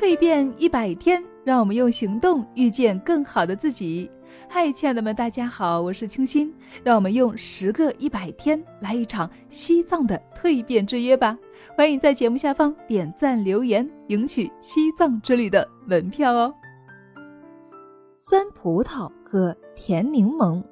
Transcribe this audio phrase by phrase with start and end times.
[0.00, 4.10] 蜕变一百天，让我们用行动遇见更好的自己。
[4.48, 6.50] 嗨，亲爱的们，大家好，我是清新。
[6.82, 11.38] 让我们用十个一百天来一场西藏的蜕变之约吧！
[11.76, 16.54] 欢迎在节目下方点赞留言，赢取西藏之旅的门票哦。
[18.16, 20.64] 酸葡萄和甜柠檬，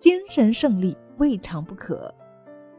[0.00, 2.12] 精神胜利未尝不可。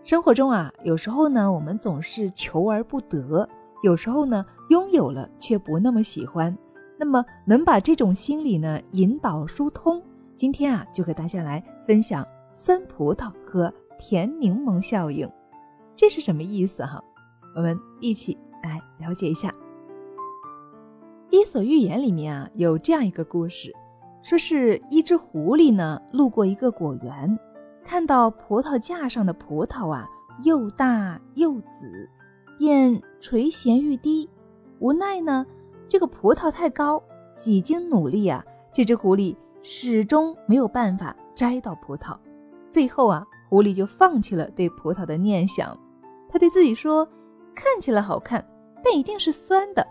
[0.04, 3.48] 生活中啊，有时候呢，我们总是求而不得；
[3.84, 6.56] 有时候呢，拥有了却不那么喜欢。
[6.98, 10.02] 那么，能把这种心理呢引导疏通。
[10.36, 15.30] 今天啊，就和大家来分享酸葡萄和甜柠檬效应，
[15.96, 17.02] 这是什么意思哈？
[17.56, 19.50] 我们一起来了解一下。
[21.30, 23.74] 《伊索寓言》里面啊，有这样一个故事，
[24.24, 27.38] 说是一只狐狸呢，路过一个果园，
[27.84, 30.08] 看到葡萄架上的葡萄啊，
[30.44, 32.10] 又大又紫，
[32.58, 34.30] 便垂涎欲滴。
[34.80, 35.46] 无奈呢，
[35.88, 37.02] 这个葡萄太高，
[37.34, 38.44] 几经努力啊，
[38.74, 39.36] 这只狐狸。
[39.68, 42.16] 始终没有办法摘到葡萄，
[42.70, 45.76] 最后啊，狐狸就放弃了对葡萄的念想。
[46.30, 47.04] 他对自己说
[47.56, 48.48] ：“看起来好看，
[48.84, 49.84] 但一定是酸的。”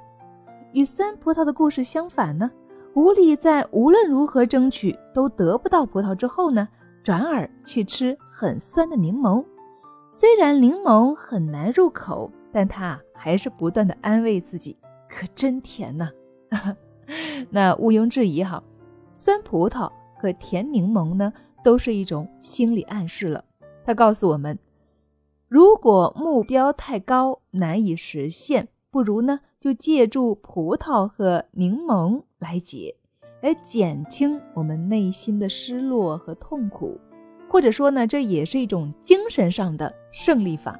[0.74, 2.48] 与酸葡萄的故事相反呢，
[2.92, 6.68] 狐狸在无论如何争取都得不到葡萄之后呢，
[7.02, 9.44] 转而去吃很酸的柠檬。
[10.08, 14.76] 虽然柠檬很难入口，但他还是不断的安慰自己
[15.10, 16.08] ：“可真甜呐！”
[17.50, 18.62] 那毋庸置疑哈。
[19.12, 21.32] 酸葡萄和甜柠檬呢，
[21.64, 23.44] 都是一种心理暗示了。
[23.84, 24.56] 它告诉我们，
[25.48, 32.94] 如果目标太高难以实现，不如呢就借助葡萄和柠檬来解，
[33.42, 37.00] 来减轻我们内心的失落和痛苦。
[37.48, 40.78] 或者说呢，这也是一种精神上的胜利法。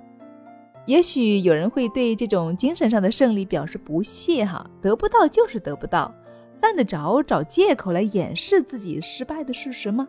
[0.86, 6.14] 也许有人会对这种精神上的胜利表示不屑哈，得不到就是得不到。
[6.60, 10.08] 犯得着找借口来掩饰自己失败的事实吗？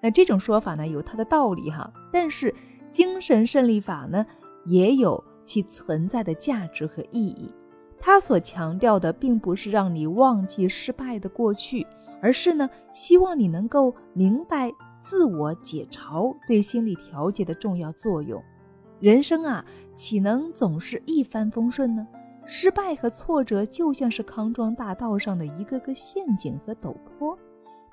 [0.00, 1.92] 那这种说法呢，有它的道理哈。
[2.12, 2.52] 但是
[2.90, 4.26] 精神胜利法呢，
[4.64, 7.52] 也有其存在的价值和意义。
[8.00, 11.86] 它所强调的，并不是让你忘记失败的过去，
[12.20, 18.42] 而是呢，希望你能够明白自我解嘲对心理调节的重要作用。
[19.02, 19.64] 人生啊，
[19.96, 22.06] 岂能总是一帆风顺呢？
[22.46, 27.36] 失败和挫折就像是康庄大道上的一个个陷阱和陡坡。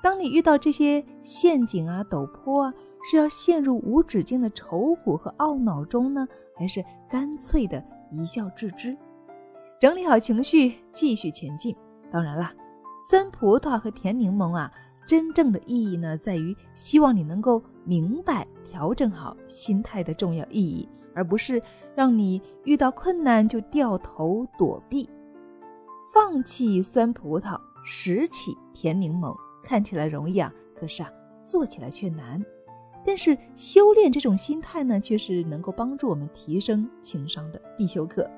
[0.04, 2.74] 当你遇到这些陷阱啊、陡坡啊，
[3.10, 8.96] 是要陷入无止境的愁苦和懊恼中呢，还是干脆的一笑置之，
[9.80, 11.76] 整理好情绪，继续前进？
[12.12, 12.54] 当然啦，
[13.10, 14.72] 酸葡萄和甜柠檬啊，
[15.10, 20.88] 真正的意义呢，在于希望你能够明白调整好心态的重要意义。
[21.16, 21.60] 而不是
[21.96, 25.10] 让你遇到困难就掉头躲避，
[26.14, 31.10] 放弃酸葡萄，拾起甜柠檬，看起来容易啊，可是啊，
[31.44, 32.40] 做起来却难。
[33.04, 38.30] 但是修炼这种心态呢，却是能够帮助我们提升情商的必修课。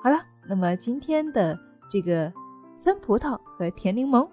[0.00, 0.16] 好了，
[0.48, 1.58] 那么今天的
[1.90, 2.32] 这个
[2.76, 4.26] 酸葡萄和甜柠檬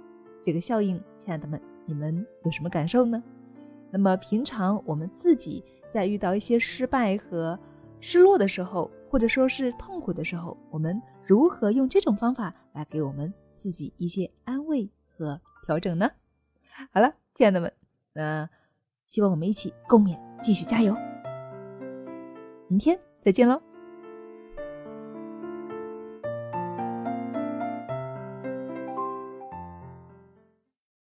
[0.45, 3.23] 这个效应，亲爱的们，你们有什么感受呢？
[3.89, 5.63] 那么平常我们自己。
[5.89, 7.57] 在遇到一些失败和
[8.01, 16.11] 失落的时候，或者说是痛苦的时候，我们如何用这种方法来给我们自己一些安慰和调整呢？
[16.91, 17.71] 好了，亲爱的们，
[18.13, 18.49] 那
[19.07, 20.93] 希望我们一起共勉，继续加油。
[22.67, 23.64] 明天再见喽。